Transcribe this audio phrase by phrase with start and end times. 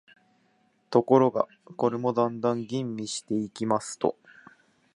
[0.89, 1.47] ところが、
[1.77, 4.17] これもだんだん吟味していきますと、